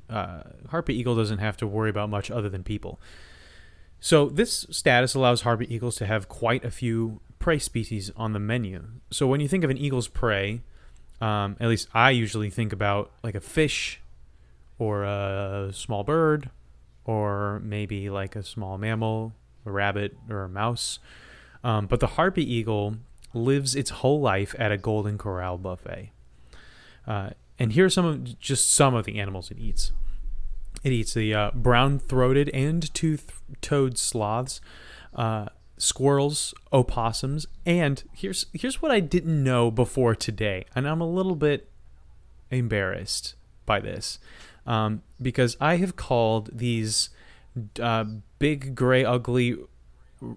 [0.08, 3.00] uh, harpy eagle doesn't have to worry about much other than people.
[3.98, 8.38] So this status allows harpy eagles to have quite a few prey species on the
[8.38, 8.84] menu.
[9.10, 10.60] So when you think of an eagle's prey,
[11.20, 14.01] um, at least I usually think about like a fish
[14.78, 16.50] or a small bird
[17.04, 19.32] or maybe like a small mammal,
[19.66, 20.98] a rabbit or a mouse.
[21.64, 22.96] Um, but the harpy eagle
[23.34, 26.12] lives its whole life at a golden corral buffet.
[27.06, 29.92] Uh, and here's some of just some of the animals it eats.
[30.82, 34.60] It eats the uh, brown-throated and two-toed sloths,
[35.14, 41.08] uh, squirrels, opossums, and here's here's what I didn't know before today, and I'm a
[41.08, 41.68] little bit
[42.50, 44.18] embarrassed by this
[44.66, 47.10] um, because I have called these
[47.80, 48.04] uh,
[48.38, 49.56] big gray ugly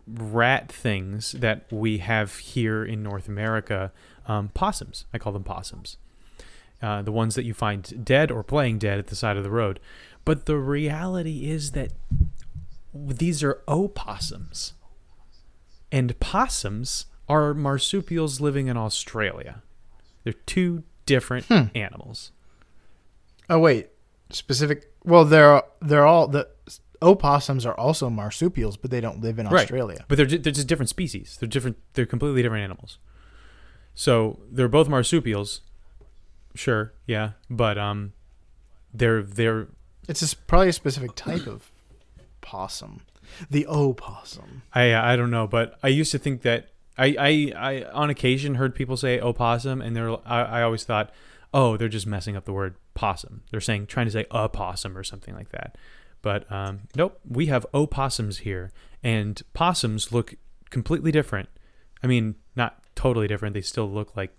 [0.08, 3.92] rat things that we have here in North America
[4.28, 5.06] um, possums.
[5.14, 5.98] I call them possums.
[6.82, 9.50] Uh, the ones that you find dead or playing dead at the side of the
[9.50, 9.80] road.
[10.26, 11.92] But the reality is that
[12.94, 14.74] these are opossums.
[15.92, 19.62] And possums are marsupials living in Australia.
[20.24, 21.66] They're two different hmm.
[21.76, 22.32] animals.
[23.50, 23.90] Oh wait.
[24.30, 24.92] Specific.
[25.04, 26.48] Well, they're they're all the
[27.02, 29.62] opossums are also marsupials, but they don't live in Right.
[29.64, 30.06] Australia.
[30.08, 31.38] But they're they're just different species.
[31.40, 31.78] They're different.
[31.94, 32.98] They're completely different animals.
[33.94, 35.62] So they're both marsupials.
[36.54, 38.14] Sure, yeah, but um,
[38.94, 39.68] they're they're
[40.08, 41.70] It's probably a specific type of
[42.42, 43.02] possum,
[43.50, 44.62] the opossum.
[44.74, 48.56] I I don't know, but I used to think that I I, I on occasion
[48.56, 51.12] heard people say opossum, and they're I, I always thought,
[51.54, 53.44] oh, they're just messing up the word possum.
[53.52, 55.78] They're saying trying to say a possum or something like that.
[56.24, 58.72] But um, nope, we have opossums here,
[59.04, 60.34] and possums look
[60.72, 61.50] completely different.
[62.02, 63.54] I mean, not totally different.
[63.54, 64.36] They still look like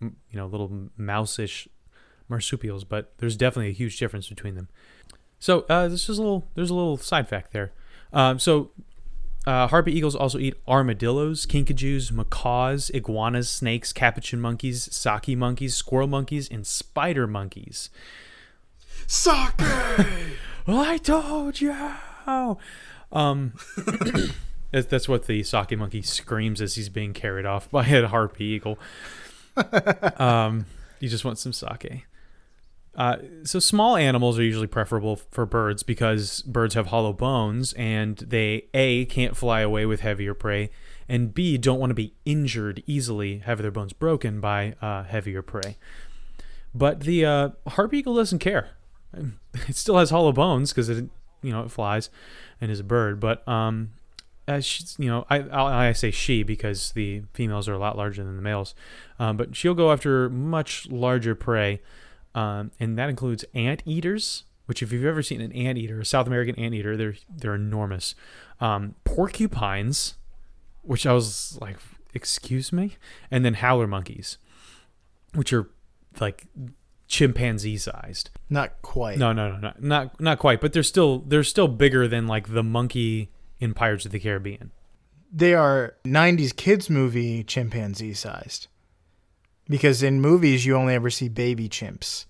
[0.00, 1.68] you know little mouse-ish
[2.28, 4.68] marsupials, but there's definitely a huge difference between them.
[5.38, 6.48] So uh, this is a little.
[6.54, 7.72] There's a little side fact there.
[8.12, 8.72] Um, so
[9.46, 16.06] uh, harpy eagles also eat armadillos, kinkajous, macaws, iguanas, snakes, capuchin monkeys, saki monkeys, squirrel
[16.06, 17.90] monkeys, and spider monkeys.
[19.06, 19.34] Sake.
[20.66, 21.74] I told you.
[23.10, 23.54] Um,
[24.70, 28.44] that's, that's what the sake monkey screams as he's being carried off by a harpy
[28.44, 28.78] eagle.
[30.18, 30.66] um,
[31.00, 32.06] you just want some sake.
[32.94, 38.18] Uh, so small animals are usually preferable for birds because birds have hollow bones and
[38.18, 40.68] they a can't fly away with heavier prey
[41.08, 45.40] and b don't want to be injured easily have their bones broken by uh, heavier
[45.40, 45.76] prey.
[46.74, 48.70] But the uh, harpy eagle doesn't care.
[49.68, 51.04] It still has hollow bones because it
[51.42, 52.08] you know it flies
[52.60, 53.90] and is a bird but um
[54.48, 57.96] as she, you know I, I I say she because the females are a lot
[57.96, 58.74] larger than the males
[59.18, 61.80] um, but she'll go after much larger prey
[62.34, 66.04] um, and that includes ant eaters which if you've ever seen an ant eater a
[66.04, 68.14] south american ant eater they're they're enormous
[68.60, 70.14] um, porcupines
[70.82, 71.76] which i was like
[72.14, 72.96] excuse me
[73.30, 74.38] and then howler monkeys
[75.34, 75.68] which are
[76.20, 76.46] like
[77.08, 79.18] chimpanzee sized Not quite.
[79.18, 80.60] no, no, no, no, not not quite.
[80.60, 84.72] But they're still they're still bigger than like the monkey in Pirates of the Caribbean.
[85.30, 88.68] They are 90s kids movie chimpanzee sized.
[89.72, 92.26] Because in movies, you only ever see baby chimps.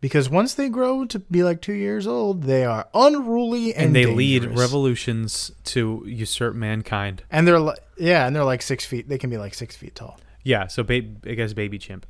[0.00, 3.96] Because once they grow to be like two years old, they are unruly and, And,
[3.96, 7.24] they lead revolutions to usurp mankind.
[7.32, 9.08] And they're like, yeah, and they're like six feet.
[9.08, 10.20] They can be like six feet tall.
[10.44, 12.06] Yeah, so ba- I guess baby chimp.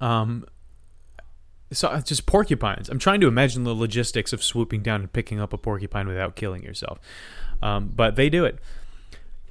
[0.00, 0.46] Um,
[1.70, 2.88] so uh, just porcupines.
[2.88, 6.34] I'm trying to imagine the logistics of swooping down and picking up a porcupine without
[6.34, 6.98] killing yourself.
[7.62, 8.58] Um, but they do it.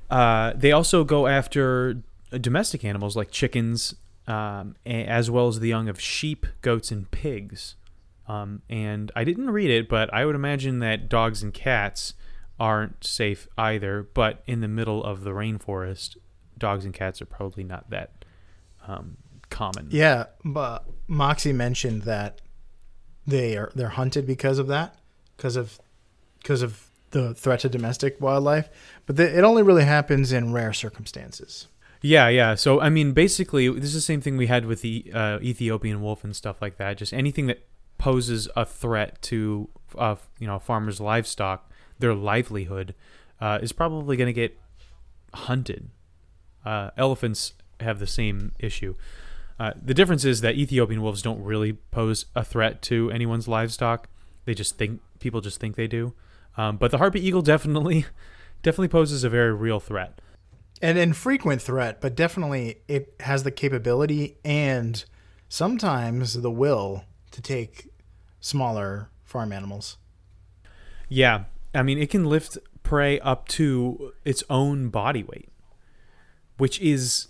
[0.10, 2.02] Uh, they also go after
[2.32, 3.96] domestic animals like chickens,
[4.30, 7.76] um, as well as the young of sheep, goats, and pigs.
[8.28, 12.14] Um, and I didn't read it, but I would imagine that dogs and cats
[12.60, 14.08] aren't safe either.
[14.14, 16.16] But in the middle of the rainforest,
[16.58, 18.26] dogs and cats are probably not that
[18.88, 19.18] um,
[19.50, 19.88] common.
[19.90, 22.40] Yeah, but Moxie mentioned that
[23.26, 24.96] they are they're hunted because of that,
[25.36, 25.80] because of
[26.38, 28.70] because of the threat to domestic wildlife.
[29.08, 31.68] But it only really happens in rare circumstances.
[32.02, 32.56] Yeah, yeah.
[32.56, 36.02] So I mean, basically, this is the same thing we had with the uh, Ethiopian
[36.02, 36.98] wolf and stuff like that.
[36.98, 37.66] Just anything that
[37.98, 42.96] poses a threat to, uh, you know, farmers' livestock, their livelihood,
[43.42, 44.58] uh, is probably going to get
[45.34, 45.90] hunted.
[46.66, 48.96] Uh, elephants have the same issue.
[49.60, 54.08] Uh, the difference is that Ethiopian wolves don't really pose a threat to anyone's livestock.
[54.46, 56.14] They just think people just think they do.
[56.58, 58.06] Um, but the harpy eagle definitely,
[58.64, 60.20] definitely poses a very real threat.
[60.82, 65.04] An infrequent threat, but definitely it has the capability and
[65.50, 67.90] sometimes the will to take
[68.40, 69.98] smaller farm animals.
[71.10, 75.50] Yeah, I mean, it can lift prey up to its own body weight,
[76.58, 77.28] which is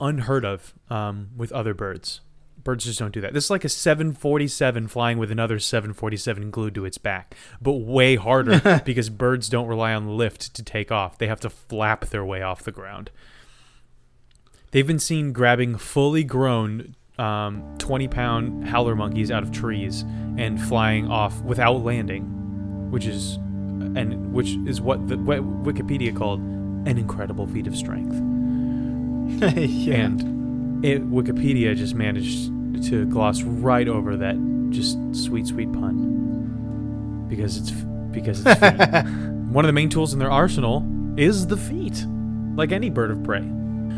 [0.00, 2.20] unheard of um, with other birds.
[2.68, 3.32] Birds just don't do that.
[3.32, 8.16] This is like a 747 flying with another 747 glued to its back, but way
[8.16, 11.16] harder because birds don't rely on lift to take off.
[11.16, 13.10] They have to flap their way off the ground.
[14.70, 20.02] They've been seen grabbing fully grown um, 20 pound howler monkeys out of trees
[20.36, 26.40] and flying off without landing, which is and which is what the what Wikipedia called
[26.40, 28.12] an incredible feat of strength.
[29.56, 29.94] yeah.
[29.94, 32.52] And it Wikipedia just managed
[32.88, 34.36] to gloss right over that
[34.70, 37.70] just sweet sweet pun because it's
[38.10, 39.04] because it's feet.
[39.48, 42.04] One of the main tools in their arsenal is the feet,
[42.56, 43.42] like any bird of prey.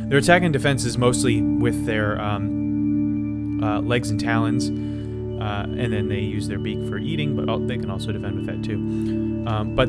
[0.09, 5.93] Their attack and defense is mostly with their um, uh, legs and talons, uh, and
[5.93, 8.77] then they use their beak for eating, but they can also defend with that too.
[9.47, 9.89] Um, but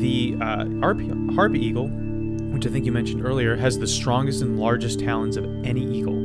[0.00, 4.58] the uh, harpy, harpy eagle, which I think you mentioned earlier, has the strongest and
[4.58, 6.16] largest talons of any eagle,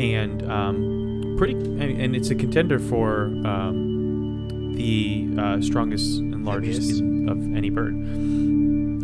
[0.00, 1.00] and um,
[1.40, 7.70] pretty, and, it's a contender for um, the uh, strongest and largest in- of any
[7.70, 7.94] bird.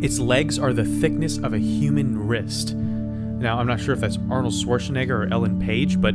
[0.05, 2.75] Its legs are the thickness of a human wrist.
[2.75, 6.15] Now, I'm not sure if that's Arnold Schwarzenegger or Ellen Page, but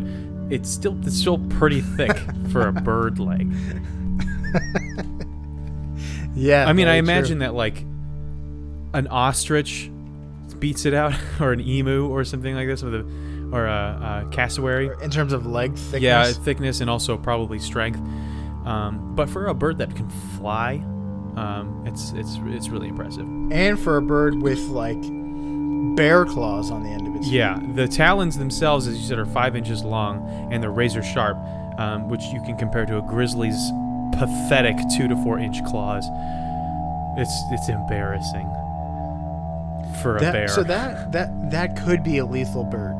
[0.52, 2.16] it's still it's still pretty thick
[2.52, 3.52] for a bird leg.
[6.34, 6.66] Yeah.
[6.66, 7.14] I mean, I very true.
[7.14, 7.82] imagine that like
[8.94, 9.92] an ostrich
[10.60, 14.30] beats it out, or an emu, or something like this, with a or a, a
[14.32, 14.90] cassowary.
[15.02, 16.02] in terms of leg thickness.
[16.02, 18.00] Yeah, thickness and also probably strength.
[18.66, 20.76] Um, but for a bird that can fly,
[21.36, 23.26] um, it's it's it's really impressive.
[23.52, 25.02] and for a bird with like
[25.96, 29.26] bear claws on the end of its Yeah, the talons themselves, as you said, are
[29.26, 31.38] five inches long and they're razor sharp,
[31.80, 33.60] um, which you can compare to a grizzly's
[34.14, 36.06] pathetic two to four inch claws.
[37.18, 38.48] It's it's embarrassing
[40.02, 40.48] for a That- bear.
[40.48, 42.96] So that that that could be a lethal bird.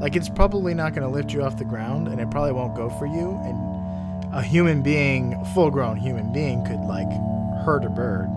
[0.00, 2.74] Like it's probably not going to lift you off the ground, and it probably won't
[2.76, 3.40] go for you.
[3.44, 7.08] And a human being, full-grown human being, could like
[7.64, 8.28] hurt a bird,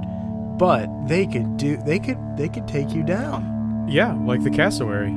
[0.57, 3.85] but they could do they could they could take you down.
[3.89, 5.11] yeah, like the cassowary.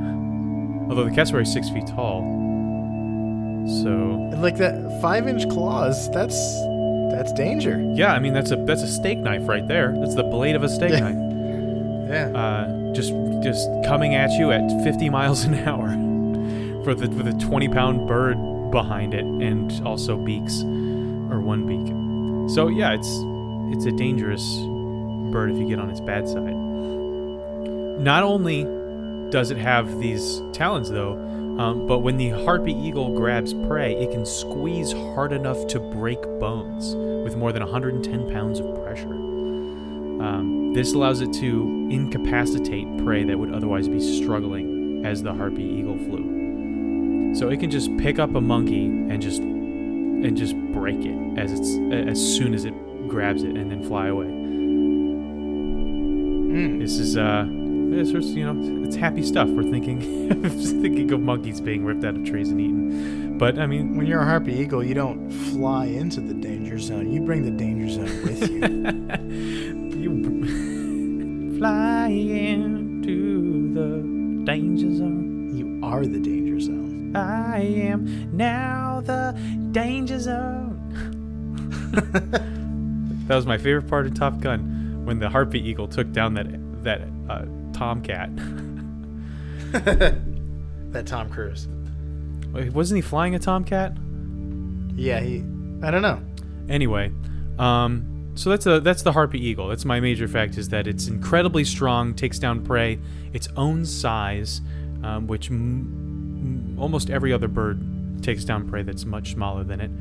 [0.89, 2.21] Although the cassowary is six feet tall,
[3.81, 3.89] so
[4.31, 6.37] And like that five-inch claws, that's
[7.11, 7.81] that's danger.
[7.95, 9.95] yeah, I mean that's a that's a steak knife right there.
[9.97, 11.09] That's the blade of a steak Yeah.
[11.09, 11.21] knife.
[12.09, 12.39] Yeah.
[12.39, 15.95] uh, just just coming at you at 50 miles an hour
[16.85, 18.37] for the with a 20 pound bird
[18.71, 22.53] behind it and also beaks or one beak.
[22.53, 23.09] So yeah, it's
[23.75, 24.59] it's a dangerous
[25.31, 26.55] bird if you get on its bad side.
[27.99, 28.63] Not only
[29.31, 31.13] does it have these talons though,
[31.59, 36.21] um, but when the harpy eagle grabs prey, it can squeeze hard enough to break
[36.39, 39.13] bones with more than 110 pounds of pressure.
[39.13, 45.63] Um, this allows it to incapacitate prey that would otherwise be struggling as the harpy
[45.63, 46.34] eagle flew.
[47.35, 51.51] So it can just pick up a monkey and just and just break it as
[51.51, 51.77] it's
[52.09, 52.73] as soon as it
[53.09, 54.27] grabs it and then fly away.
[56.55, 56.79] Mm.
[56.79, 59.49] This is uh, it's just, you know it's happy stuff.
[59.49, 59.99] We're thinking
[60.81, 64.21] thinking of monkeys being ripped out of trees and eaten, but I mean When you're
[64.21, 67.11] a harpy eagle, you don't fly into the danger zone.
[67.11, 68.61] You bring the danger zone with you.
[70.01, 75.53] you fly into the danger zone.
[75.53, 76.44] you are the danger.
[77.15, 79.37] I am now the
[79.71, 80.81] danger zone.
[83.27, 86.47] that was my favorite part of Top Gun when the Harpy Eagle took down that
[86.83, 88.29] that uh, tomcat.
[90.91, 91.67] That Tom Cruise.
[92.53, 93.91] Wait, Wasn't he flying a tomcat?
[94.95, 95.43] Yeah, he.
[95.83, 96.21] I don't know.
[96.69, 97.11] Anyway,
[97.59, 99.67] um, so that's a that's the harpy eagle.
[99.67, 102.97] That's my major fact is that it's incredibly strong, takes down prey
[103.33, 104.61] its own size,
[105.03, 106.04] um, which m- m-
[106.77, 107.81] almost every other bird
[108.21, 109.91] takes down prey that's much smaller than it.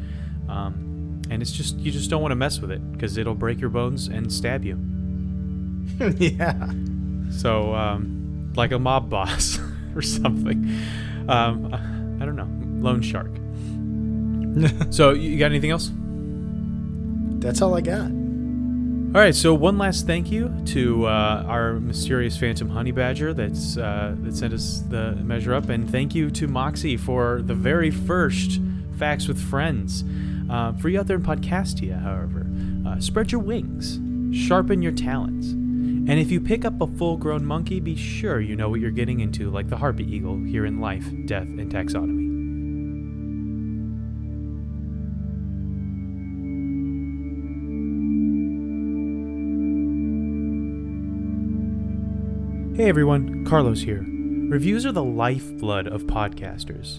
[0.49, 3.61] Um, and it's just you just don't want to mess with it because it'll break
[3.61, 4.79] your bones and stab you.
[6.18, 6.70] yeah.
[7.31, 9.59] So um, like a mob boss
[9.95, 10.70] or something.
[11.29, 11.72] Um,
[12.20, 12.49] I don't know,
[12.83, 13.31] loan shark.
[14.93, 15.91] so you got anything else?
[17.41, 18.11] That's all I got.
[19.15, 23.77] All right, so one last thank you to uh, our mysterious phantom honey badger that's
[23.77, 27.93] uh, that sent us the measure up, and thank you to Moxie for the very
[27.93, 28.61] first
[28.99, 30.03] facts with friends.
[30.51, 32.45] Uh, for you out there in Podcastia, however,
[32.89, 34.01] uh, spread your wings,
[34.37, 38.69] sharpen your talents, and if you pick up a full-grown monkey, be sure you know
[38.69, 42.34] what you're getting into, like the harpy eagle here in life, death, and taxonomy.
[52.77, 54.05] Hey everyone, Carlos here.
[54.05, 56.99] Reviews are the lifeblood of podcasters.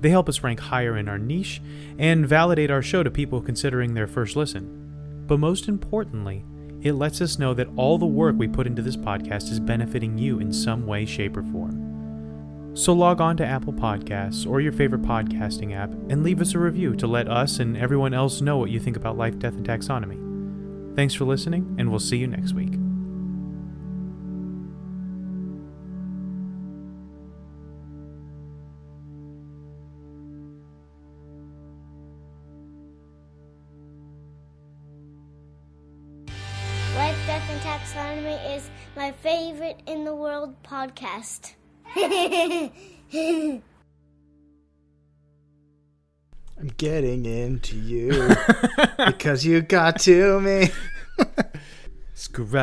[0.00, 1.60] They help us rank higher in our niche
[1.98, 5.24] and validate our show to people considering their first listen.
[5.26, 6.44] But most importantly,
[6.80, 10.16] it lets us know that all the work we put into this podcast is benefiting
[10.16, 12.70] you in some way, shape, or form.
[12.76, 16.60] So log on to Apple Podcasts or your favorite podcasting app and leave us a
[16.60, 19.66] review to let us and everyone else know what you think about life, death, and
[19.66, 20.94] taxonomy.
[20.94, 22.74] Thanks for listening, and we'll see you next week.
[39.86, 41.54] In the world podcast.
[46.58, 48.34] I'm getting into you
[49.06, 50.70] because you got to me.
[52.14, 52.56] Scribe.